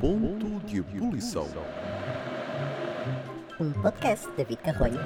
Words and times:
Ponto 0.00 0.66
de 0.66 0.78
ebulição. 0.78 1.46
Um 3.60 3.72
podcast 3.82 4.26
de 4.30 4.36
David 4.36 4.62
Carrolho. 4.62 4.98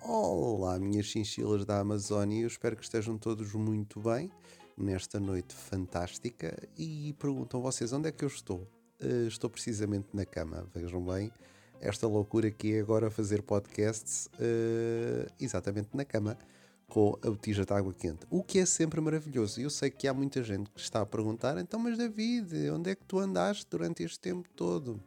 Olá, 0.00 0.78
minhas 0.78 1.04
chinchilas 1.04 1.66
da 1.66 1.80
Amazónia, 1.80 2.40
eu 2.40 2.46
espero 2.46 2.76
que 2.76 2.82
estejam 2.82 3.18
todos 3.18 3.52
muito 3.52 4.00
bem 4.00 4.30
nesta 4.74 5.20
noite 5.20 5.54
fantástica 5.54 6.56
e 6.78 7.14
perguntam 7.18 7.60
vocês 7.60 7.92
onde 7.92 8.08
é 8.08 8.12
que 8.12 8.24
eu 8.24 8.28
estou? 8.28 8.66
Uh, 9.02 9.28
estou 9.28 9.50
precisamente 9.50 10.08
na 10.14 10.24
cama, 10.24 10.66
vejam 10.74 11.04
bem, 11.04 11.30
esta 11.80 12.06
loucura 12.06 12.50
que 12.50 12.74
é 12.74 12.80
agora 12.80 13.10
fazer 13.10 13.42
podcasts 13.42 14.26
uh, 14.34 15.32
exatamente 15.40 15.88
na 15.94 16.04
cama 16.04 16.36
com 16.88 17.18
a 17.22 17.28
botija 17.28 17.64
de 17.66 17.72
água 17.72 17.92
quente, 17.92 18.26
o 18.30 18.42
que 18.42 18.58
é 18.58 18.66
sempre 18.66 19.00
maravilhoso. 19.00 19.60
Eu 19.60 19.68
sei 19.68 19.90
que 19.90 20.08
há 20.08 20.14
muita 20.14 20.42
gente 20.42 20.70
que 20.70 20.80
está 20.80 21.02
a 21.02 21.06
perguntar, 21.06 21.58
então, 21.58 21.78
mas 21.78 21.98
David, 21.98 22.70
onde 22.70 22.90
é 22.90 22.94
que 22.94 23.04
tu 23.04 23.18
andaste 23.18 23.66
durante 23.70 24.02
este 24.02 24.18
tempo 24.18 24.48
todo? 24.56 24.98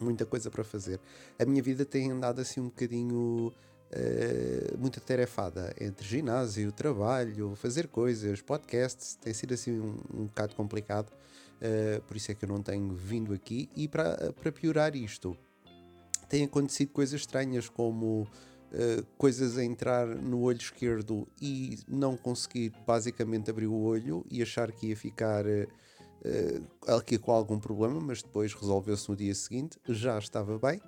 Muita 0.00 0.26
coisa 0.26 0.50
para 0.50 0.64
fazer. 0.64 0.98
A 1.38 1.44
minha 1.44 1.62
vida 1.62 1.84
tem 1.84 2.10
andado 2.10 2.40
assim 2.40 2.60
um 2.60 2.64
bocadinho 2.64 3.52
uh, 3.92 4.78
muito 4.78 4.98
atarefada 4.98 5.72
entre 5.80 6.04
ginásio, 6.04 6.72
trabalho, 6.72 7.54
fazer 7.54 7.86
coisas, 7.86 8.42
podcasts, 8.42 9.14
tem 9.14 9.32
sido 9.32 9.54
assim 9.54 9.78
um, 9.78 9.96
um 10.12 10.24
bocado 10.26 10.56
complicado. 10.56 11.12
Uh, 11.62 12.02
por 12.02 12.16
isso 12.16 12.32
é 12.32 12.34
que 12.34 12.44
eu 12.44 12.48
não 12.48 12.60
tenho 12.60 12.92
vindo 12.92 13.32
aqui. 13.32 13.70
E 13.76 13.86
para, 13.86 14.32
para 14.32 14.50
piorar 14.50 14.96
isto, 14.96 15.38
tem 16.28 16.44
acontecido 16.44 16.90
coisas 16.90 17.20
estranhas 17.20 17.68
como 17.68 18.22
uh, 18.22 19.06
coisas 19.16 19.56
a 19.58 19.64
entrar 19.64 20.06
no 20.06 20.42
olho 20.42 20.58
esquerdo 20.58 21.26
e 21.40 21.78
não 21.88 22.16
conseguir 22.16 22.72
basicamente 22.86 23.50
abrir 23.50 23.66
o 23.66 23.80
olho 23.80 24.24
e 24.30 24.42
achar 24.42 24.70
que 24.72 24.88
ia 24.88 24.96
ficar 24.96 25.44
uh, 25.46 26.96
aqui 26.96 27.18
com 27.18 27.32
algum 27.32 27.58
problema, 27.58 28.00
mas 28.00 28.22
depois 28.22 28.54
resolveu-se 28.54 29.08
no 29.08 29.16
dia 29.16 29.34
seguinte, 29.34 29.78
já 29.88 30.18
estava 30.18 30.58
bem. 30.58 30.80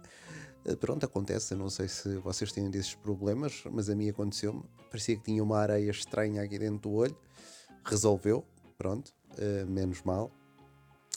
Pronto, 0.80 1.06
acontece, 1.06 1.54
não 1.54 1.70
sei 1.70 1.86
se 1.86 2.16
vocês 2.16 2.50
têm 2.50 2.68
desses 2.68 2.94
problemas, 2.96 3.62
mas 3.70 3.88
a 3.88 3.94
mim 3.94 4.08
aconteceu-me. 4.08 4.64
Parecia 4.90 5.16
que 5.16 5.22
tinha 5.22 5.40
uma 5.40 5.58
areia 5.58 5.90
estranha 5.90 6.42
aqui 6.42 6.58
dentro 6.58 6.90
do 6.90 6.92
olho, 6.92 7.16
resolveu, 7.84 8.44
pronto, 8.76 9.14
menos 9.68 10.02
mal. 10.02 10.32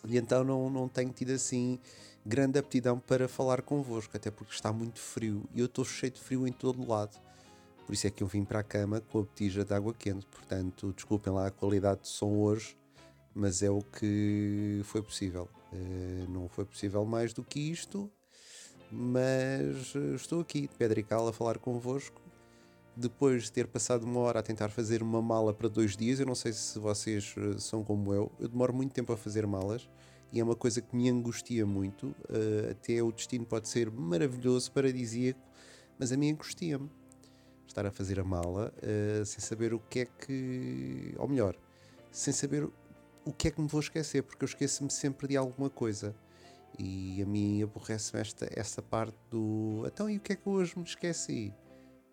E 0.07 0.17
então 0.17 0.43
não, 0.43 0.69
não 0.69 0.87
tenho 0.87 1.11
tido 1.11 1.31
assim 1.31 1.79
grande 2.25 2.59
aptidão 2.59 2.99
para 2.99 3.27
falar 3.27 3.61
convosco, 3.61 4.15
até 4.15 4.29
porque 4.29 4.53
está 4.53 4.71
muito 4.71 4.99
frio 4.99 5.43
e 5.53 5.59
eu 5.59 5.65
estou 5.65 5.83
cheio 5.83 6.11
de 6.11 6.19
frio 6.19 6.47
em 6.47 6.51
todo 6.51 6.87
lado. 6.87 7.17
Por 7.85 7.93
isso 7.93 8.05
é 8.05 8.11
que 8.11 8.21
eu 8.21 8.27
vim 8.27 8.45
para 8.45 8.59
a 8.59 8.63
cama 8.63 9.01
com 9.01 9.19
a 9.19 9.21
botija 9.21 9.65
de 9.65 9.73
água 9.73 9.93
quente. 9.93 10.27
Portanto, 10.27 10.93
desculpem 10.95 11.33
lá 11.33 11.47
a 11.47 11.51
qualidade 11.51 12.01
de 12.01 12.07
som 12.07 12.37
hoje, 12.37 12.77
mas 13.33 13.63
é 13.63 13.69
o 13.71 13.81
que 13.81 14.81
foi 14.83 15.01
possível. 15.01 15.49
Uh, 15.73 16.29
não 16.29 16.47
foi 16.47 16.65
possível 16.65 17.03
mais 17.03 17.33
do 17.33 17.43
que 17.43 17.59
isto, 17.59 18.11
mas 18.91 19.95
estou 20.15 20.41
aqui 20.41 20.61
de 20.61 20.75
pedra 20.75 20.99
e 20.99 21.03
cal 21.03 21.27
a 21.27 21.33
falar 21.33 21.57
convosco. 21.57 22.21
Depois 22.95 23.43
de 23.43 23.51
ter 23.51 23.67
passado 23.67 24.03
uma 24.03 24.19
hora 24.19 24.39
a 24.39 24.43
tentar 24.43 24.69
fazer 24.69 25.01
uma 25.01 25.21
mala 25.21 25.53
para 25.53 25.69
dois 25.69 25.95
dias, 25.95 26.19
eu 26.19 26.25
não 26.25 26.35
sei 26.35 26.51
se 26.51 26.77
vocês 26.79 27.33
eh, 27.37 27.57
são 27.57 27.83
como 27.83 28.13
eu, 28.13 28.31
eu 28.39 28.47
demoro 28.49 28.73
muito 28.73 28.91
tempo 28.91 29.13
a 29.13 29.17
fazer 29.17 29.47
malas 29.47 29.87
e 30.31 30.39
é 30.39 30.43
uma 30.43 30.55
coisa 30.55 30.81
que 30.81 30.95
me 30.95 31.09
angustia 31.09 31.65
muito. 31.65 32.07
Uh, 32.29 32.71
até 32.71 33.01
o 33.01 33.11
destino 33.11 33.45
pode 33.45 33.67
ser 33.67 33.89
maravilhoso, 33.89 34.71
paradisíaco, 34.71 35.39
mas 35.97 36.11
a 36.11 36.17
mim 36.17 36.31
angustia-me 36.31 36.89
estar 37.67 37.85
a 37.85 37.91
fazer 37.91 38.19
a 38.19 38.23
mala 38.23 38.73
uh, 38.77 39.25
sem 39.25 39.39
saber 39.39 39.73
o 39.73 39.79
que 39.79 40.01
é 40.01 40.05
que. 40.05 41.15
Ou 41.17 41.27
melhor, 41.27 41.55
sem 42.11 42.33
saber 42.33 42.69
o 43.25 43.33
que 43.33 43.47
é 43.47 43.51
que 43.51 43.61
me 43.61 43.67
vou 43.67 43.79
esquecer, 43.79 44.23
porque 44.23 44.43
eu 44.43 44.47
esqueço-me 44.47 44.91
sempre 44.91 45.27
de 45.27 45.37
alguma 45.37 45.69
coisa. 45.69 46.15
E 46.77 47.21
a 47.21 47.25
mim 47.25 47.63
aborrece-me 47.63 48.21
esta, 48.21 48.47
esta 48.55 48.81
parte 48.81 49.17
do. 49.29 49.83
Então, 49.87 50.09
e 50.09 50.17
o 50.17 50.19
que 50.19 50.33
é 50.33 50.35
que 50.35 50.47
hoje 50.47 50.77
me 50.77 50.83
esqueci? 50.83 51.53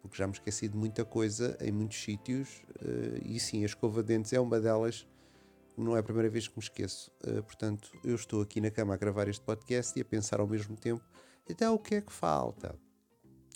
Porque 0.07 0.19
já 0.19 0.27
me 0.27 0.33
esqueci 0.33 0.69
de 0.69 0.77
muita 0.77 1.05
coisa 1.05 1.57
em 1.61 1.73
muitos 1.73 2.03
sítios, 2.03 2.63
uh, 2.81 3.21
e 3.25 3.39
sim, 3.41 3.63
a 3.63 3.67
escova 3.67 4.03
de 4.03 4.09
dentes 4.15 4.33
é 4.33 4.41
uma 4.41 4.61
delas 4.61 5.07
não 5.77 5.95
é 5.95 6.01
a 6.01 6.03
primeira 6.03 6.31
vez 6.31 6.49
que 6.49 6.57
me 6.57 6.63
esqueço. 6.63 7.11
Uh, 7.23 7.43
portanto, 7.43 7.91
eu 8.03 8.15
estou 8.15 8.41
aqui 8.41 8.61
na 8.61 8.71
cama 8.71 8.95
a 8.95 8.97
gravar 8.97 9.29
este 9.29 9.45
podcast 9.45 9.99
e 9.99 10.03
a 10.03 10.05
pensar 10.05 10.41
ao 10.41 10.47
mesmo 10.47 10.77
tempo, 10.77 11.05
então 11.49 11.75
o 11.75 11.79
que 11.79 11.97
é 11.97 12.01
que 12.01 12.13
falta? 12.13 12.75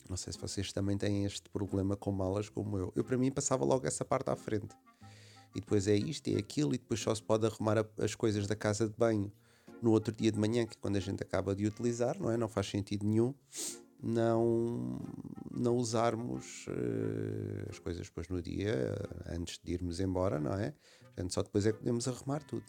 Não 0.08 0.16
sei 0.16 0.32
se 0.32 0.38
vocês 0.38 0.72
também 0.72 0.98
têm 0.98 1.24
este 1.24 1.48
problema 1.48 1.96
com 1.96 2.10
malas 2.10 2.48
como 2.48 2.76
eu. 2.76 2.92
Eu, 2.96 3.04
para 3.04 3.16
mim, 3.16 3.30
passava 3.30 3.64
logo 3.64 3.86
essa 3.86 4.04
parte 4.04 4.28
à 4.28 4.36
frente. 4.36 4.74
E 5.54 5.60
depois 5.60 5.86
é 5.86 5.94
isto, 5.94 6.28
é 6.28 6.36
aquilo, 6.36 6.74
e 6.74 6.78
depois 6.78 7.00
só 7.00 7.14
se 7.14 7.22
pode 7.22 7.46
arrumar 7.46 7.86
as 7.98 8.14
coisas 8.14 8.46
da 8.46 8.56
casa 8.56 8.88
de 8.88 8.94
banho 8.96 9.32
no 9.80 9.92
outro 9.92 10.12
dia 10.12 10.30
de 10.30 10.38
manhã, 10.38 10.66
que 10.66 10.74
é 10.74 10.80
quando 10.80 10.96
a 10.96 11.00
gente 11.00 11.22
acaba 11.22 11.54
de 11.54 11.66
utilizar, 11.66 12.20
não 12.20 12.30
é? 12.30 12.36
Não 12.36 12.48
faz 12.48 12.68
sentido 12.68 13.06
nenhum 13.06 13.34
não, 14.02 14.98
não 15.50 15.76
usarmos 15.76 16.66
uh, 16.68 17.70
as 17.70 17.78
coisas 17.78 18.06
depois 18.06 18.28
no 18.28 18.40
dia, 18.40 18.96
antes 19.26 19.58
de 19.62 19.72
irmos 19.72 20.00
embora, 20.00 20.38
não 20.38 20.52
é? 20.54 20.74
Portanto, 21.00 21.34
só 21.34 21.42
depois 21.42 21.66
é 21.66 21.72
que 21.72 21.78
podemos 21.78 22.08
arrumar 22.08 22.42
tudo. 22.42 22.64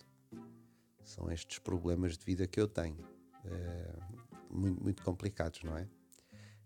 São 1.04 1.32
estes 1.32 1.60
problemas 1.60 2.18
de 2.18 2.26
vida 2.26 2.48
que 2.48 2.60
eu 2.60 2.68
tenho. 2.68 3.06
Uh, 3.46 4.22
muito, 4.50 4.84
muito 4.84 5.04
complicados, 5.04 5.64
não 5.64 5.78
é? 5.78 5.88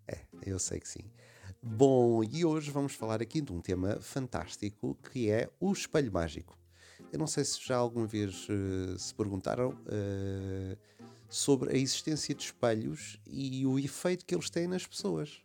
É, 0.08 0.20
eu 0.44 0.60
sei 0.60 0.80
que 0.80 0.88
sim. 0.88 1.12
Bom, 1.62 2.24
e 2.24 2.46
hoje 2.46 2.70
vamos 2.72 2.94
falar 2.94 3.22
aqui 3.22 3.42
de 3.42 3.52
um 3.52 3.62
tema 3.62 4.00
fantástico 4.02 4.96
que 5.12 5.30
é 5.30 5.50
o 5.60 5.72
espelho 5.72 6.12
mágico. 6.12 6.58
Eu 7.12 7.20
não 7.20 7.28
sei 7.28 7.44
se 7.44 7.66
já 7.66 7.78
alguma 7.78 8.06
vez 8.06 8.48
uh, 8.50 8.98
se 8.98 9.14
perguntaram 9.14 9.72
sobre 11.30 11.74
a 11.74 11.78
existência 11.78 12.34
de 12.34 12.44
espelhos 12.44 13.20
e 13.26 13.66
o 13.66 13.80
efeito 13.80 14.26
que 14.26 14.36
eles 14.36 14.50
têm 14.50 14.68
nas 14.68 14.86
pessoas. 14.86 15.42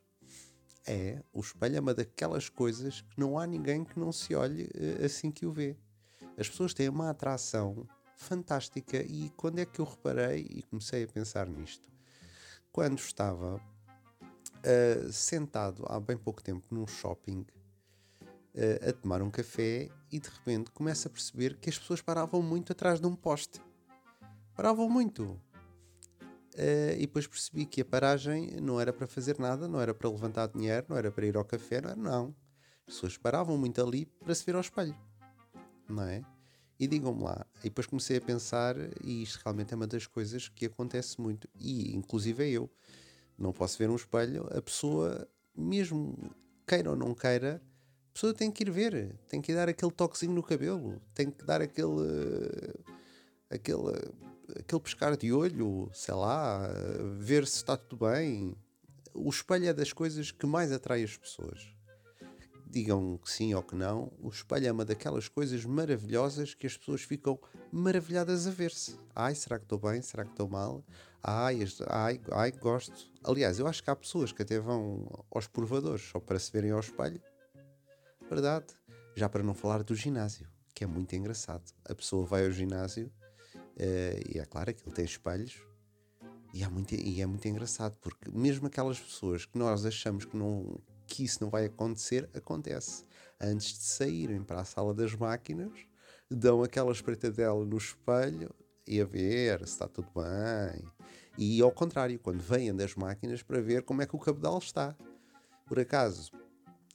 É, 0.86 1.22
o 1.32 1.40
espelho 1.40 1.76
é 1.76 1.80
uma 1.80 1.94
daquelas 1.94 2.48
coisas 2.48 3.02
que 3.02 3.20
não 3.20 3.38
há 3.38 3.46
ninguém 3.46 3.84
que 3.84 3.98
não 3.98 4.10
se 4.10 4.34
olhe 4.34 4.64
uh, 4.64 5.04
assim 5.04 5.30
que 5.30 5.46
o 5.46 5.52
vê. 5.52 5.76
As 6.36 6.48
pessoas 6.48 6.72
têm 6.72 6.88
uma 6.88 7.10
atração 7.10 7.86
fantástica 8.16 9.02
e 9.02 9.30
quando 9.36 9.58
é 9.58 9.66
que 9.66 9.80
eu 9.80 9.84
reparei 9.84 10.46
e 10.50 10.62
comecei 10.62 11.04
a 11.04 11.08
pensar 11.08 11.48
nisto? 11.48 11.88
Quando 12.72 12.98
estava 12.98 13.56
uh, 13.56 15.12
sentado 15.12 15.84
há 15.86 16.00
bem 16.00 16.16
pouco 16.16 16.42
tempo 16.42 16.66
num 16.70 16.86
shopping 16.86 17.44
uh, 18.54 18.88
a 18.88 18.92
tomar 18.92 19.22
um 19.22 19.30
café 19.30 19.88
e 20.10 20.18
de 20.18 20.28
repente 20.28 20.70
começo 20.70 21.08
a 21.08 21.10
perceber 21.10 21.56
que 21.56 21.70
as 21.70 21.78
pessoas 21.78 22.00
paravam 22.00 22.42
muito 22.42 22.72
atrás 22.72 23.00
de 23.00 23.06
um 23.06 23.14
poste. 23.14 23.60
Paravam 24.54 24.88
muito. 24.88 25.40
Uh, 26.54 26.94
e 26.96 27.00
depois 27.00 27.26
percebi 27.26 27.64
que 27.64 27.80
a 27.80 27.84
paragem 27.84 28.60
não 28.60 28.80
era 28.80 28.92
para 28.92 29.06
fazer 29.06 29.38
nada, 29.38 29.68
não 29.68 29.80
era 29.80 29.94
para 29.94 30.10
levantar 30.10 30.48
dinheiro, 30.48 30.86
não 30.88 30.96
era 30.96 31.10
para 31.10 31.26
ir 31.26 31.36
ao 31.36 31.44
café, 31.44 31.80
não 31.80 31.90
era, 31.90 32.00
não. 32.00 32.34
As 32.86 32.94
pessoas 32.94 33.16
paravam 33.16 33.56
muito 33.56 33.80
ali 33.80 34.06
para 34.06 34.34
se 34.34 34.44
ver 34.44 34.56
ao 34.56 34.60
espelho, 34.60 34.96
não 35.88 36.02
é? 36.02 36.22
E 36.78 36.88
digam-me 36.88 37.22
lá, 37.22 37.46
e 37.60 37.64
depois 37.64 37.86
comecei 37.86 38.16
a 38.16 38.20
pensar, 38.20 38.74
e 39.04 39.22
isto 39.22 39.40
realmente 39.44 39.72
é 39.72 39.76
uma 39.76 39.86
das 39.86 40.06
coisas 40.06 40.48
que 40.48 40.66
acontece 40.66 41.20
muito, 41.20 41.48
e 41.54 41.94
inclusive 41.94 42.50
eu, 42.50 42.70
não 43.38 43.52
posso 43.52 43.78
ver 43.78 43.88
um 43.88 43.96
espelho, 43.96 44.48
a 44.50 44.60
pessoa, 44.60 45.28
mesmo 45.54 46.16
queira 46.66 46.90
ou 46.90 46.96
não 46.96 47.14
queira, 47.14 47.62
a 48.10 48.12
pessoa 48.12 48.34
tem 48.34 48.50
que 48.50 48.64
ir 48.64 48.70
ver, 48.70 49.16
tem 49.28 49.40
que 49.40 49.54
dar 49.54 49.68
aquele 49.68 49.92
toquezinho 49.92 50.32
no 50.32 50.42
cabelo, 50.42 51.00
tem 51.14 51.30
que 51.30 51.44
dar 51.44 51.62
aquele. 51.62 52.74
aquele 53.48 54.29
aquele 54.58 54.80
pescar 54.80 55.16
de 55.16 55.32
olho, 55.32 55.90
sei 55.92 56.14
lá, 56.14 56.68
ver 57.18 57.46
se 57.46 57.56
está 57.56 57.76
tudo 57.76 58.06
bem. 58.06 58.56
O 59.14 59.28
espelho 59.28 59.68
é 59.68 59.72
das 59.72 59.92
coisas 59.92 60.30
que 60.30 60.46
mais 60.46 60.72
atrai 60.72 61.02
as 61.02 61.16
pessoas. 61.16 61.68
Digam 62.66 63.18
que 63.18 63.30
sim 63.30 63.52
ou 63.52 63.62
que 63.62 63.74
não, 63.74 64.12
o 64.20 64.28
espelho 64.28 64.68
é 64.68 64.72
uma 64.72 64.84
daquelas 64.84 65.28
coisas 65.28 65.64
maravilhosas 65.64 66.54
que 66.54 66.66
as 66.66 66.76
pessoas 66.76 67.02
ficam 67.02 67.38
maravilhadas 67.72 68.46
a 68.46 68.50
ver-se. 68.50 68.96
Ai, 69.14 69.34
será 69.34 69.58
que 69.58 69.64
estou 69.64 69.78
bem? 69.78 70.00
Será 70.00 70.24
que 70.24 70.30
estou 70.30 70.48
mal? 70.48 70.84
Ai, 71.22 71.64
ai, 71.88 72.20
ai, 72.30 72.52
gosto. 72.52 73.10
Aliás, 73.24 73.58
eu 73.58 73.66
acho 73.66 73.82
que 73.82 73.90
há 73.90 73.96
pessoas 73.96 74.30
que 74.30 74.42
até 74.42 74.58
vão 74.60 75.24
aos 75.30 75.48
provadores 75.48 76.02
só 76.02 76.20
para 76.20 76.38
se 76.38 76.52
verem 76.52 76.70
ao 76.70 76.80
espelho. 76.80 77.20
Verdade. 78.28 78.66
Já 79.16 79.28
para 79.28 79.42
não 79.42 79.52
falar 79.52 79.82
do 79.82 79.94
ginásio, 79.94 80.48
que 80.72 80.84
é 80.84 80.86
muito 80.86 81.14
engraçado. 81.16 81.64
A 81.84 81.94
pessoa 81.94 82.24
vai 82.24 82.46
ao 82.46 82.52
ginásio 82.52 83.12
Uh, 83.80 84.20
e 84.34 84.38
é 84.38 84.44
claro 84.44 84.74
que 84.74 84.82
ele 84.84 84.94
tem 84.94 85.06
espelhos 85.06 85.56
e 86.52 86.62
é, 86.62 86.68
muito, 86.68 86.94
e 86.94 87.22
é 87.22 87.26
muito 87.26 87.48
engraçado 87.48 87.96
porque 87.98 88.30
mesmo 88.30 88.66
aquelas 88.66 89.00
pessoas 89.00 89.46
que 89.46 89.56
nós 89.56 89.86
achamos 89.86 90.26
que, 90.26 90.36
não, 90.36 90.78
que 91.06 91.24
isso 91.24 91.38
não 91.40 91.48
vai 91.48 91.64
acontecer, 91.64 92.28
acontece. 92.34 93.04
Antes 93.40 93.78
de 93.78 93.84
saírem 93.84 94.42
para 94.42 94.60
a 94.60 94.64
sala 94.64 94.92
das 94.92 95.14
máquinas, 95.14 95.72
dão 96.28 96.62
aquela 96.62 96.92
espreitadela 96.92 97.64
no 97.64 97.78
espelho 97.78 98.50
e 98.86 99.00
a 99.00 99.04
ver 99.04 99.60
se 99.60 99.72
está 99.72 99.88
tudo 99.88 100.08
bem. 100.14 100.84
E 101.38 101.62
ao 101.62 101.70
contrário, 101.70 102.18
quando 102.18 102.40
vêm 102.40 102.74
das 102.74 102.94
máquinas 102.94 103.42
para 103.42 103.62
ver 103.62 103.82
como 103.82 104.02
é 104.02 104.06
que 104.06 104.16
o 104.16 104.18
cabedal 104.18 104.58
está. 104.58 104.94
Por 105.66 105.78
acaso, 105.78 106.32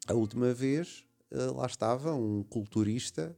a 0.06 0.14
última 0.14 0.54
vez 0.54 1.06
uh, 1.32 1.56
lá 1.56 1.66
estava 1.66 2.14
um 2.14 2.44
culturista 2.44 3.36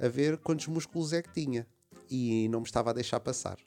a 0.00 0.08
ver 0.08 0.38
quantos 0.38 0.68
músculos 0.68 1.12
é 1.12 1.20
que 1.20 1.32
tinha 1.32 1.66
e 2.10 2.48
não 2.48 2.60
me 2.60 2.66
estava 2.66 2.90
a 2.90 2.92
deixar 2.92 3.20
passar. 3.20 3.58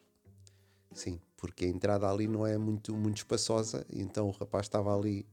Sim, 0.94 1.20
porque 1.36 1.66
a 1.66 1.68
entrada 1.68 2.10
ali 2.10 2.28
não 2.28 2.48
é 2.48 2.58
muito, 2.58 2.96
muito 2.96 3.18
espaçosa, 3.18 3.86
então 3.92 4.28
o 4.28 4.32
rapaz 4.32 4.66
estava 4.66 4.96
ali 4.96 5.26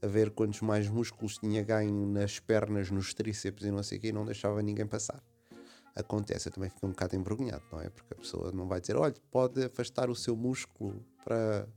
a 0.00 0.06
ver 0.06 0.30
quantos 0.30 0.60
mais 0.60 0.88
músculos 0.88 1.38
tinha 1.38 1.62
ganho 1.62 2.06
nas 2.06 2.38
pernas, 2.38 2.90
nos 2.90 3.12
tríceps 3.12 3.64
e 3.64 3.70
não 3.70 3.82
sei 3.82 3.98
o 3.98 4.00
que, 4.00 4.08
e 4.08 4.12
não 4.12 4.24
deixava 4.24 4.62
ninguém 4.62 4.86
passar. 4.86 5.22
Acontece, 5.94 6.48
eu 6.48 6.52
também 6.52 6.70
fico 6.70 6.86
um 6.86 6.90
bocado 6.90 7.16
envergonhado, 7.16 7.64
não 7.72 7.80
é? 7.80 7.90
Porque 7.90 8.14
a 8.14 8.16
pessoa 8.16 8.52
não 8.52 8.68
vai 8.68 8.80
dizer, 8.80 8.96
olha, 8.96 9.14
pode 9.30 9.64
afastar 9.64 10.08
o 10.08 10.14
seu 10.14 10.36
músculo 10.36 11.04
para 11.24 11.68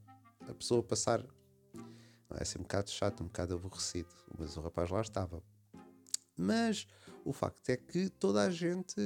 a 0.48 0.54
pessoa 0.54 0.84
passar. 0.84 1.26
Não 1.74 2.38
é? 2.38 2.44
é 2.44 2.60
um 2.60 2.62
bocado 2.62 2.92
chato, 2.92 3.24
um 3.24 3.26
bocado 3.26 3.56
aborrecido, 3.56 4.10
mas 4.38 4.56
o 4.56 4.62
rapaz 4.62 4.90
lá 4.92 5.02
estava. 5.02 5.42
Mas 6.38 6.88
o 7.24 7.34
facto 7.34 7.70
é 7.70 7.78
que 7.78 8.10
toda 8.10 8.42
a 8.42 8.50
gente 8.50 9.02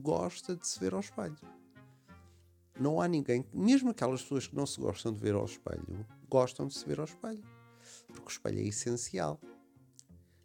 gosta 0.00 0.56
de 0.56 0.66
se 0.66 0.78
ver 0.78 0.94
ao 0.94 1.00
espelho. 1.00 1.36
Não 2.78 3.00
há 3.00 3.08
ninguém, 3.08 3.46
mesmo 3.52 3.90
aquelas 3.90 4.22
pessoas 4.22 4.46
que 4.46 4.54
não 4.54 4.66
se 4.66 4.78
gostam 4.78 5.12
de 5.12 5.18
ver 5.18 5.34
ao 5.34 5.44
espelho, 5.44 6.06
gostam 6.28 6.66
de 6.66 6.74
se 6.74 6.84
ver 6.86 6.98
ao 6.98 7.06
espelho. 7.06 7.42
Porque 8.08 8.26
o 8.26 8.30
espelho 8.30 8.58
é 8.58 8.64
essencial. 8.64 9.40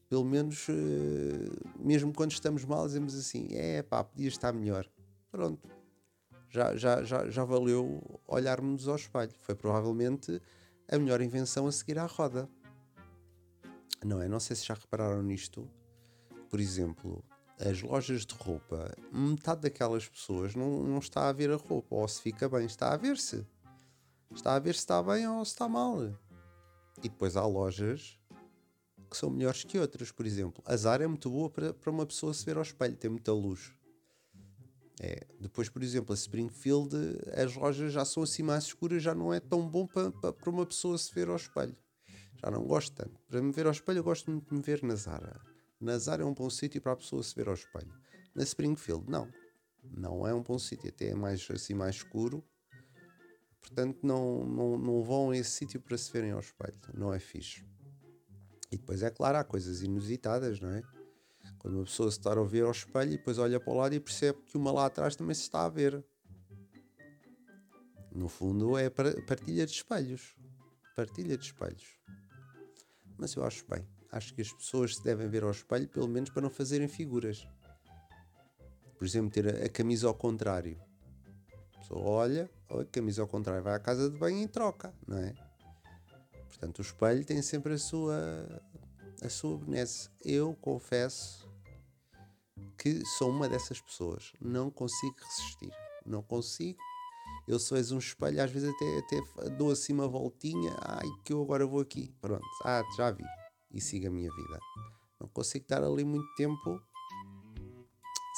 Pelo 0.07 0.23
menos, 0.23 0.67
eh, 0.69 1.49
mesmo 1.79 2.13
quando 2.13 2.31
estamos 2.31 2.63
mal, 2.63 2.85
dizemos 2.85 3.15
assim: 3.15 3.47
é 3.51 3.81
pá, 3.81 4.03
podia 4.03 4.27
estar 4.27 4.53
melhor. 4.53 4.87
Pronto. 5.29 5.69
Já, 6.49 6.75
já, 6.75 7.03
já, 7.03 7.29
já 7.29 7.45
valeu 7.45 8.21
olharmos 8.27 8.87
ao 8.87 8.95
espelho. 8.95 9.31
Foi 9.39 9.55
provavelmente 9.55 10.41
a 10.89 10.99
melhor 10.99 11.21
invenção 11.21 11.67
a 11.67 11.71
seguir 11.71 11.97
à 11.97 12.05
roda. 12.05 12.49
Não 14.03 14.21
é? 14.21 14.27
Não 14.27 14.39
sei 14.39 14.55
se 14.55 14.65
já 14.65 14.73
repararam 14.73 15.23
nisto. 15.23 15.69
Por 16.51 16.59
exemplo, 16.59 17.23
as 17.57 17.81
lojas 17.81 18.25
de 18.25 18.35
roupa, 18.35 18.93
metade 19.11 19.61
daquelas 19.61 20.07
pessoas 20.07 20.53
não, 20.53 20.83
não 20.83 20.99
está 20.99 21.29
a 21.29 21.31
ver 21.31 21.49
a 21.49 21.55
roupa, 21.55 21.95
ou 21.95 22.07
se 22.07 22.21
fica 22.21 22.49
bem, 22.49 22.65
está 22.65 22.93
a 22.93 22.97
ver-se. 22.97 23.47
Está 24.35 24.55
a 24.55 24.59
ver 24.59 24.73
se 24.73 24.81
está 24.81 25.01
bem 25.01 25.27
ou 25.27 25.45
se 25.45 25.51
está 25.53 25.69
mal. 25.69 26.03
E 26.97 27.09
depois 27.09 27.37
há 27.37 27.45
lojas 27.45 28.19
que 29.09 29.17
são 29.17 29.29
melhores 29.29 29.63
que 29.63 29.79
outras, 29.79 30.11
por 30.11 30.25
exemplo. 30.25 30.61
A 30.65 30.75
Zara 30.75 31.03
é 31.03 31.07
muito 31.07 31.29
boa 31.29 31.49
para, 31.49 31.73
para 31.73 31.89
uma 31.89 32.05
pessoa 32.05 32.33
se 32.33 32.45
ver 32.45 32.57
ao 32.57 32.63
espelho, 32.63 32.95
tem 32.95 33.09
muita 33.09 33.31
luz. 33.31 33.73
É. 34.99 35.25
Depois, 35.39 35.67
por 35.67 35.81
exemplo, 35.81 36.13
a 36.13 36.15
Springfield, 36.15 36.95
as 37.33 37.55
lojas 37.55 37.91
já 37.91 38.05
são 38.05 38.23
assim 38.23 38.43
mais 38.43 38.65
escuras, 38.65 39.01
já 39.01 39.15
não 39.15 39.33
é 39.33 39.39
tão 39.39 39.67
bom 39.67 39.87
para, 39.87 40.11
para, 40.11 40.49
uma 40.49 40.65
pessoa 40.65 40.97
se 40.97 41.13
ver 41.13 41.27
ao 41.29 41.35
espelho. 41.37 41.75
Já 42.35 42.51
não 42.51 42.63
gosto 42.63 42.93
tanto. 42.93 43.19
Para 43.27 43.41
me 43.41 43.51
ver 43.51 43.65
ao 43.65 43.71
espelho, 43.71 43.99
eu 43.99 44.03
gosto 44.03 44.29
muito 44.29 44.47
de 44.49 44.55
me 44.55 44.61
ver 44.61 44.83
na 44.83 44.95
Zara. 44.95 45.50
Nazar 45.81 46.21
é 46.21 46.25
um 46.25 46.33
bom 46.33 46.49
sítio 46.49 46.81
para 46.81 46.93
a 46.93 46.95
pessoa 46.95 47.23
se 47.23 47.35
ver 47.35 47.47
ao 47.47 47.55
espelho. 47.55 47.91
Na 48.35 48.43
Springfield, 48.43 49.09
não. 49.09 49.27
Não 49.83 50.27
é 50.27 50.33
um 50.33 50.43
bom 50.43 50.59
sítio, 50.59 50.89
até 50.89 51.09
é 51.09 51.15
mais 51.15 51.47
assim 51.49 51.73
mais 51.73 51.95
escuro. 51.95 52.43
Portanto, 53.59 53.99
não, 54.03 54.45
não, 54.45 54.77
não 54.77 55.03
vão 55.03 55.31
a 55.31 55.37
esse 55.37 55.51
sítio 55.51 55.81
para 55.81 55.97
se 55.97 56.11
verem 56.11 56.31
ao 56.31 56.39
espelho. 56.39 56.77
Não 56.93 57.13
é 57.13 57.19
fixe. 57.19 57.65
E 58.71 58.77
depois, 58.77 59.03
é 59.03 59.09
claro, 59.09 59.37
há 59.37 59.43
coisas 59.43 59.81
inusitadas, 59.81 60.59
não 60.59 60.69
é? 60.69 60.81
Quando 61.57 61.75
uma 61.75 61.83
pessoa 61.83 62.09
se 62.09 62.17
está 62.17 62.31
a 62.31 62.43
ver 62.43 62.63
ao 62.63 62.71
espelho 62.71 63.13
e 63.13 63.17
depois 63.17 63.37
olha 63.37 63.59
para 63.59 63.73
o 63.73 63.75
lado 63.75 63.93
e 63.93 63.99
percebe 63.99 64.39
que 64.43 64.57
uma 64.57 64.71
lá 64.71 64.85
atrás 64.85 65.15
também 65.15 65.35
se 65.35 65.41
está 65.41 65.65
a 65.65 65.69
ver. 65.69 66.03
No 68.11 68.27
fundo, 68.27 68.77
é 68.77 68.89
partilha 68.89 69.65
de 69.65 69.71
espelhos. 69.71 70.35
Partilha 70.95 71.37
de 71.37 71.45
espelhos. 71.45 71.99
Mas 73.21 73.35
eu 73.35 73.45
acho 73.45 73.63
bem 73.69 73.87
acho 74.11 74.33
que 74.33 74.41
as 74.41 74.51
pessoas 74.51 74.97
se 74.97 75.03
devem 75.03 75.27
ver 75.29 75.43
ao 75.43 75.51
espelho, 75.51 75.87
pelo 75.87 76.07
menos 76.07 76.29
para 76.29 76.41
não 76.41 76.49
fazerem 76.49 76.87
figuras. 76.87 77.47
Por 78.97 79.05
exemplo, 79.05 79.31
ter 79.31 79.47
a, 79.47 79.65
a 79.65 79.69
camisa 79.69 80.07
ao 80.07 80.13
contrário. 80.13 80.79
A 81.75 81.79
pessoa 81.79 82.01
olha, 82.01 82.51
olha, 82.69 82.85
camisa 82.85 83.21
ao 83.21 83.27
contrário, 83.27 83.63
vai 83.63 83.73
à 83.73 83.79
casa 83.79 84.09
de 84.09 84.17
banho 84.17 84.43
e 84.43 84.47
troca, 84.47 84.93
não 85.07 85.17
é? 85.17 85.33
Portanto, 86.47 86.79
o 86.79 86.81
espelho 86.81 87.25
tem 87.25 87.41
sempre 87.41 87.73
a 87.73 87.77
sua, 87.77 88.61
a 89.23 89.29
sua 89.29 89.57
benesse. 89.57 90.09
Eu 90.23 90.53
confesso 90.55 91.49
que 92.77 93.03
sou 93.17 93.29
uma 93.29 93.47
dessas 93.47 93.81
pessoas. 93.81 94.33
Não 94.39 94.69
consigo 94.69 95.15
resistir. 95.17 95.71
Não 96.05 96.21
consigo. 96.21 96.79
Eu 97.47 97.59
sou 97.59 97.77
um 97.77 97.97
espelho, 97.97 98.41
às 98.41 98.51
vezes 98.51 98.69
até, 98.69 98.97
até 98.99 99.49
dou 99.51 99.71
assim 99.71 99.93
uma 99.93 100.07
voltinha. 100.07 100.75
Ai, 100.81 101.07
que 101.25 101.33
eu 101.33 101.41
agora 101.41 101.65
vou 101.65 101.79
aqui. 101.79 102.13
Pronto. 102.21 102.45
Ah, 102.63 102.83
já 102.95 103.11
vi 103.11 103.23
e 103.73 103.81
siga 103.81 104.07
a 104.07 104.11
minha 104.11 104.29
vida. 104.29 104.59
Não 105.19 105.27
consigo 105.29 105.63
estar 105.63 105.83
ali 105.83 106.03
muito 106.03 106.27
tempo 106.35 106.81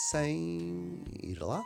sem 0.10 1.04
ir 1.22 1.40
lá. 1.40 1.64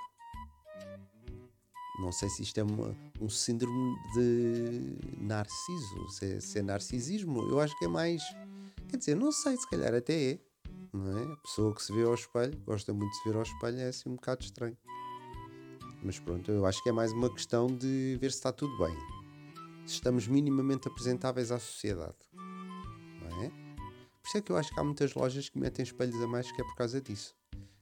Não 2.00 2.12
sei 2.12 2.30
se 2.30 2.44
isto 2.44 2.60
é 2.60 2.64
uma, 2.64 2.96
um 3.20 3.28
síndrome 3.28 3.96
de 4.14 4.98
narciso, 5.20 6.10
se 6.10 6.34
é, 6.34 6.40
se 6.40 6.60
é, 6.60 6.62
narcisismo. 6.62 7.50
Eu 7.50 7.60
acho 7.60 7.78
que 7.80 7.86
é 7.86 7.88
mais. 7.88 8.22
Quer 8.88 8.98
dizer, 8.98 9.16
não 9.16 9.32
sei, 9.32 9.58
se 9.58 9.68
calhar 9.70 9.94
até 9.94 10.32
é. 10.34 10.40
Não 10.94 11.18
é? 11.18 11.34
A 11.34 11.38
pessoa 11.38 11.74
que 11.74 11.84
se 11.84 11.92
vê 11.92 12.04
ao 12.04 12.14
espelho, 12.14 12.58
gosta 12.66 12.94
muito 12.94 13.12
de 13.12 13.18
se 13.18 13.30
ver 13.30 13.36
ao 13.36 13.42
espelho, 13.42 13.80
é 13.80 13.88
assim 13.88 14.10
um 14.10 14.16
bocado 14.16 14.44
estranho. 14.44 14.78
Mas 16.08 16.20
pronto, 16.20 16.50
eu 16.50 16.66
acho 16.66 16.82
que 16.82 16.88
é 16.88 16.94
mais 16.94 17.12
uma 17.12 17.30
questão 17.30 17.68
de 17.68 18.18
ver 18.22 18.32
se 18.32 18.38
está 18.38 18.54
tudo 18.54 18.78
bem. 18.78 18.96
Se 19.86 19.96
estamos 19.96 20.26
minimamente 20.26 20.88
apresentáveis 20.88 21.52
à 21.52 21.60
sociedade. 21.60 22.16
Por 24.28 24.30
isso 24.30 24.38
é 24.38 24.42
que 24.42 24.52
eu 24.54 24.56
acho 24.56 24.74
que 24.74 24.80
há 24.80 24.84
muitas 24.86 25.14
lojas 25.14 25.50
que 25.50 25.60
metem 25.60 25.84
espelhos 25.84 26.16
a 26.22 26.28
mais 26.28 26.50
que 26.50 26.62
é 26.62 26.64
por 26.64 26.76
causa 26.76 27.02
disso. 27.02 27.36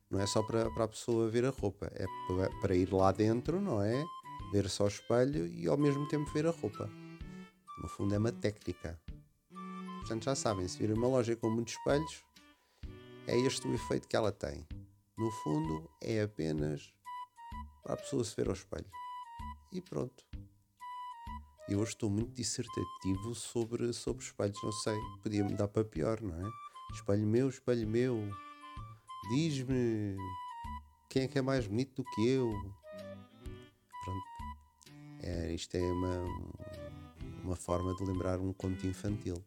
Não 0.10 0.20
é 0.20 0.26
só 0.26 0.42
para, 0.42 0.72
para 0.72 0.86
a 0.86 0.88
pessoa 0.88 1.30
ver 1.30 1.46
a 1.46 1.52
roupa, 1.52 1.86
é 1.94 2.08
para, 2.62 2.76
ir 2.76 2.92
lá 2.92 3.12
dentro, 3.12 3.62
não 3.62 3.80
é? 3.80 4.04
Ver 4.52 4.68
só 4.72 4.86
o 4.86 4.88
espelho 4.88 5.46
e 5.46 5.68
ao 5.68 5.78
mesmo 5.78 6.08
tempo 6.08 6.28
ver 6.34 6.48
a 6.48 6.52
roupa. 6.52 6.90
No 7.80 7.88
fundo 7.88 8.16
é 8.16 8.18
uma 8.18 8.32
técnica. 8.32 9.00
Portanto 10.00 10.24
já 10.24 10.34
sabem, 10.34 10.68
se 10.68 10.80
virem 10.80 10.98
uma 10.98 11.08
loja 11.08 11.36
com 11.36 11.48
muitos 11.52 11.76
espelhos, 11.76 12.24
é 13.28 13.38
este 13.38 13.68
o 13.68 13.74
efeito 13.76 14.08
que 14.08 14.16
ela 14.16 14.32
tem. 14.32 14.68
No 15.16 15.30
fundo 15.44 15.88
é 16.02 16.24
apenas 16.24 16.92
para 17.86 17.94
a 17.94 17.98
pessoa 17.98 18.24
se 18.24 18.36
ver 18.36 18.48
ao 18.48 18.54
espelho. 18.54 18.90
E 19.72 19.80
pronto. 19.80 20.26
Eu 21.70 21.80
hoje 21.80 21.92
estou 21.92 22.10
muito 22.10 22.34
dissertativo 22.34 23.36
sobre, 23.36 23.94
sobre 23.94 24.24
espelhos, 24.24 24.62
não 24.64 24.72
sei, 24.72 24.98
podia-me 25.22 25.54
dar 25.54 25.68
para 25.68 25.86
pior, 25.86 26.20
não 26.20 26.36
é? 26.36 26.50
Espelho 26.94 27.28
meu, 27.28 27.50
espelho 27.50 27.88
meu, 27.88 28.30
diz-me 29.30 30.18
quem 31.10 31.24
é 31.24 31.28
que 31.28 31.38
é 31.38 31.42
mais 31.42 31.68
bonito 31.68 32.02
do 32.02 32.10
que 32.12 32.28
eu. 32.28 32.52
Pronto. 34.04 34.26
É, 35.22 35.54
isto 35.54 35.76
é 35.76 35.92
uma, 35.92 36.24
uma 37.44 37.56
forma 37.56 37.96
de 37.96 38.04
lembrar 38.04 38.40
um 38.40 38.54
conto 38.54 38.86
infantil. 38.86 39.44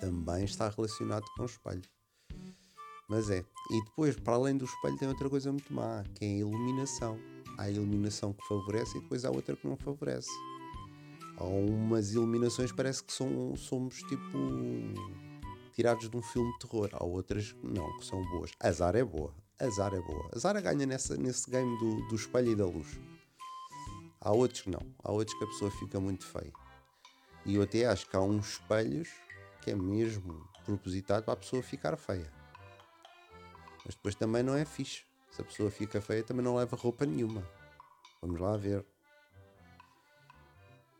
Também 0.00 0.44
está 0.44 0.68
relacionado 0.68 1.24
com 1.36 1.42
o 1.42 1.46
espelho. 1.46 1.82
Mas 3.12 3.28
é. 3.28 3.44
E 3.70 3.84
depois, 3.84 4.16
para 4.16 4.32
além 4.32 4.56
do 4.56 4.64
espelho, 4.64 4.96
tem 4.96 5.06
outra 5.06 5.28
coisa 5.28 5.52
muito 5.52 5.70
má, 5.70 6.02
que 6.14 6.24
é 6.24 6.28
a 6.28 6.38
iluminação. 6.38 7.20
Há 7.58 7.64
a 7.64 7.70
iluminação 7.70 8.32
que 8.32 8.42
favorece 8.48 8.96
e 8.96 9.02
depois 9.02 9.26
há 9.26 9.30
outra 9.30 9.54
que 9.54 9.68
não 9.68 9.76
favorece. 9.76 10.30
Há 11.36 11.44
umas 11.44 12.14
iluminações 12.14 12.72
parece 12.72 13.04
que 13.04 13.12
são, 13.12 13.54
somos 13.54 13.98
tipo 14.04 14.38
tirados 15.74 16.08
de 16.08 16.16
um 16.16 16.22
filme 16.22 16.50
de 16.54 16.60
terror. 16.60 16.88
Há 16.94 17.04
outras 17.04 17.52
que 17.52 17.66
não, 17.66 17.98
que 17.98 18.06
são 18.06 18.24
boas. 18.30 18.50
A 18.58 18.72
Zara 18.72 18.98
é 18.98 19.04
boa. 19.04 19.34
A 19.60 19.68
Zara 19.68 19.98
é 19.98 20.00
boa. 20.00 20.30
A 20.34 20.38
Zara 20.38 20.62
ganha 20.62 20.86
nessa, 20.86 21.14
nesse 21.14 21.50
game 21.50 21.78
do, 21.80 22.08
do 22.08 22.14
espelho 22.14 22.52
e 22.52 22.56
da 22.56 22.64
luz. 22.64 22.98
Há 24.22 24.32
outros 24.32 24.62
que 24.62 24.70
não. 24.70 24.80
Há 25.04 25.12
outros 25.12 25.36
que 25.36 25.44
a 25.44 25.48
pessoa 25.48 25.70
fica 25.70 26.00
muito 26.00 26.24
feia. 26.24 26.52
E 27.44 27.56
eu 27.56 27.62
até 27.62 27.84
acho 27.84 28.08
que 28.08 28.16
há 28.16 28.22
uns 28.22 28.54
espelhos 28.54 29.10
que 29.60 29.70
é 29.70 29.76
mesmo 29.76 30.48
propositado 30.64 31.24
para 31.24 31.34
a 31.34 31.36
pessoa 31.36 31.62
ficar 31.62 31.94
feia. 31.98 32.41
Mas 33.84 33.94
depois 33.94 34.14
também 34.14 34.42
não 34.42 34.54
é 34.54 34.64
fixe. 34.64 35.04
Se 35.30 35.40
a 35.40 35.44
pessoa 35.44 35.70
fica 35.70 36.00
feia, 36.00 36.22
também 36.22 36.44
não 36.44 36.56
leva 36.56 36.76
roupa 36.76 37.06
nenhuma. 37.06 37.46
Vamos 38.20 38.40
lá 38.40 38.56
ver. 38.56 38.84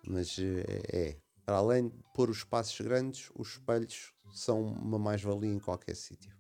Mas 0.06 0.36
eh, 0.38 0.82
é, 0.92 1.16
para 1.44 1.56
além 1.56 1.88
de 1.88 2.02
pôr 2.14 2.30
os 2.30 2.38
espaços 2.38 2.80
grandes, 2.80 3.30
os 3.34 3.50
espelhos 3.52 4.12
são 4.32 4.62
uma 4.62 4.98
mais-valia 4.98 5.52
em 5.52 5.58
qualquer 5.58 5.94
sítio. 5.94 6.34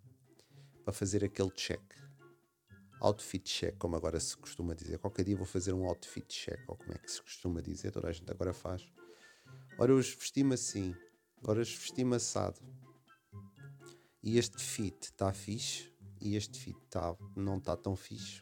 Para 0.84 0.92
fazer 0.92 1.24
aquele 1.24 1.50
check. 1.50 1.82
Outfit 3.00 3.44
check, 3.44 3.76
como 3.78 3.96
agora 3.96 4.18
se 4.18 4.36
costuma 4.36 4.74
dizer. 4.74 4.98
Qualquer 4.98 5.24
dia 5.24 5.36
vou 5.36 5.46
fazer 5.46 5.72
um 5.72 5.86
outfit 5.86 6.26
check, 6.26 6.60
ou 6.68 6.76
como 6.76 6.92
é 6.92 6.98
que 6.98 7.10
se 7.10 7.20
costuma 7.20 7.60
dizer, 7.60 7.90
toda 7.90 8.08
a 8.08 8.12
gente 8.12 8.30
agora 8.30 8.52
faz. 8.52 8.86
Ora, 9.78 9.92
hoje 9.92 10.16
vesti-me 10.16 10.54
assim, 10.54 10.94
hoje 11.46 11.76
vesti-me 11.76 12.16
assado. 12.16 12.60
E 14.22 14.38
este 14.38 14.62
fit 14.62 14.96
está 15.02 15.32
fixe, 15.32 15.91
e 16.22 16.36
este 16.36 16.58
fit 16.58 16.78
tá, 16.88 17.16
não 17.36 17.58
está 17.58 17.76
tão 17.76 17.96
fixe. 17.96 18.40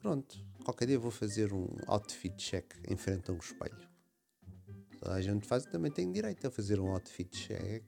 Pronto, 0.00 0.38
qualquer 0.64 0.86
dia 0.86 0.98
vou 0.98 1.10
fazer 1.10 1.52
um 1.52 1.66
outfit 1.86 2.36
check 2.36 2.74
em 2.88 2.96
frente 2.96 3.30
a 3.30 3.34
um 3.34 3.38
espelho. 3.38 3.88
Toda 5.00 5.14
a 5.14 5.20
gente 5.20 5.46
faz 5.46 5.64
também 5.64 5.90
tem 5.90 6.10
direito 6.12 6.46
a 6.46 6.50
fazer 6.50 6.78
um 6.78 6.92
outfit 6.92 7.30
check. 7.30 7.84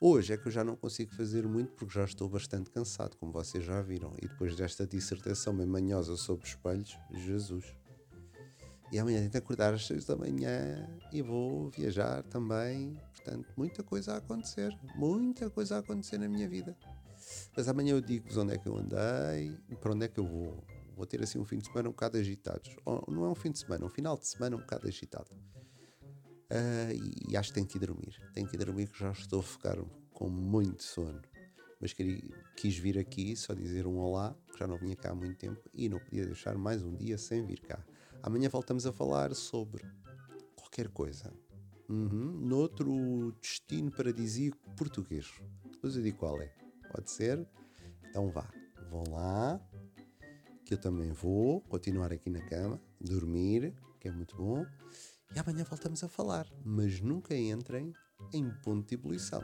Hoje 0.00 0.34
é 0.34 0.36
que 0.36 0.48
eu 0.48 0.52
já 0.52 0.62
não 0.62 0.76
consigo 0.76 1.14
fazer 1.14 1.46
muito 1.46 1.72
porque 1.72 1.94
já 1.94 2.04
estou 2.04 2.28
bastante 2.28 2.70
cansado, 2.70 3.16
como 3.16 3.32
vocês 3.32 3.64
já 3.64 3.80
viram. 3.80 4.14
E 4.20 4.28
depois 4.28 4.54
desta 4.56 4.86
dissertação 4.86 5.56
bem 5.56 5.66
manhosa 5.66 6.16
sobre 6.16 6.46
espelhos, 6.46 6.98
Jesus. 7.10 7.64
E 8.92 8.98
amanhã 8.98 9.22
tento 9.22 9.36
acordar 9.36 9.72
às 9.72 9.86
6 9.86 10.04
da 10.04 10.16
manhã 10.16 10.86
e 11.12 11.22
vou 11.22 11.70
viajar 11.70 12.22
também. 12.24 13.00
Portanto, 13.14 13.52
muita 13.56 13.82
coisa 13.82 14.14
a 14.14 14.16
acontecer. 14.18 14.76
Muita 14.94 15.48
coisa 15.48 15.76
a 15.76 15.78
acontecer 15.78 16.18
na 16.18 16.28
minha 16.28 16.48
vida. 16.48 16.76
Mas 17.56 17.68
amanhã 17.68 17.92
eu 17.92 18.00
digo-vos 18.00 18.36
onde 18.36 18.54
é 18.54 18.58
que 18.58 18.68
eu 18.68 18.76
andei 18.76 19.58
para 19.80 19.92
onde 19.92 20.04
é 20.04 20.08
que 20.08 20.18
eu 20.18 20.26
vou. 20.26 20.64
Vou 20.96 21.06
ter 21.06 21.22
assim 21.22 21.38
um 21.38 21.44
fim 21.44 21.58
de 21.58 21.66
semana 21.66 21.88
um 21.88 21.92
bocado 21.92 22.16
agitado. 22.18 22.62
Ou, 22.84 23.04
não 23.08 23.24
é 23.24 23.28
um 23.28 23.34
fim 23.34 23.50
de 23.50 23.58
semana, 23.58 23.84
um 23.84 23.88
final 23.88 24.16
de 24.16 24.26
semana 24.26 24.56
um 24.56 24.60
bocado 24.60 24.86
agitado. 24.86 25.30
Uh, 26.50 26.92
e, 26.92 27.32
e, 27.32 27.36
acho 27.36 27.48
que 27.48 27.54
tenho 27.54 27.66
que 27.66 27.76
ir 27.76 27.80
dormir. 27.80 28.22
Tenho 28.32 28.46
que 28.46 28.54
ir 28.54 28.58
dormir 28.58 28.88
que 28.88 28.98
já 28.98 29.10
estou 29.10 29.40
a 29.40 29.42
ficar 29.42 29.76
com 30.12 30.28
muito 30.28 30.84
sono. 30.84 31.20
Mas 31.80 31.92
queria, 31.92 32.22
quis 32.56 32.76
vir 32.78 32.98
aqui 32.98 33.34
só 33.36 33.52
dizer 33.52 33.86
um 33.86 33.98
olá, 33.98 34.36
que 34.52 34.58
já 34.58 34.66
não 34.66 34.78
vinha 34.78 34.94
cá 34.94 35.10
há 35.10 35.14
muito 35.14 35.36
tempo 35.36 35.68
e 35.74 35.88
não 35.88 35.98
podia 35.98 36.24
deixar 36.24 36.56
mais 36.56 36.82
um 36.82 36.94
dia 36.94 37.18
sem 37.18 37.44
vir 37.44 37.60
cá. 37.60 37.84
Amanhã 38.22 38.48
voltamos 38.48 38.86
a 38.86 38.92
falar 38.92 39.34
sobre 39.34 39.84
qualquer 40.54 40.88
coisa. 40.88 41.32
Uhum, 41.88 42.40
noutro 42.40 43.32
destino 43.42 43.90
paradisíaco 43.90 44.58
português. 44.76 45.30
Depois 45.70 45.96
eu 45.96 46.02
digo 46.02 46.18
qual 46.18 46.40
é. 46.40 46.63
Pode 46.94 47.10
ser? 47.10 47.44
Então 48.08 48.30
vá. 48.30 48.48
Vão 48.88 49.02
lá, 49.10 49.60
que 50.64 50.74
eu 50.74 50.78
também 50.78 51.10
vou 51.10 51.60
continuar 51.62 52.12
aqui 52.12 52.30
na 52.30 52.40
cama, 52.42 52.80
dormir, 53.00 53.74
que 53.98 54.06
é 54.06 54.12
muito 54.12 54.36
bom. 54.36 54.64
E 55.34 55.38
amanhã 55.40 55.64
voltamos 55.64 56.04
a 56.04 56.08
falar, 56.08 56.46
mas 56.64 57.00
nunca 57.00 57.36
entrem 57.36 57.92
em 58.32 58.48
ponto 58.62 58.86
de 58.86 58.94
ebulição. 58.94 59.42